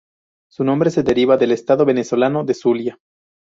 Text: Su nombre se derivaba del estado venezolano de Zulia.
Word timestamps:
Su 0.49 0.63
nombre 0.63 0.89
se 0.89 1.03
derivaba 1.03 1.37
del 1.37 1.51
estado 1.51 1.85
venezolano 1.85 2.43
de 2.43 2.55
Zulia. 2.55 2.97